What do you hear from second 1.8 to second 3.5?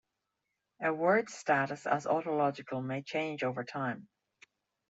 as autological may change